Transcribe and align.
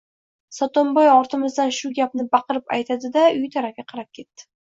Sotimboy 0.59 1.09
ortimizdan 1.15 1.73
shu 1.81 1.91
gapni 1.99 2.25
baqirib 2.37 2.75
aytdi-da, 2.79 3.27
uyi 3.37 3.53
tarafga 3.59 3.87
qarab 3.95 4.11
ketdi. 4.21 4.49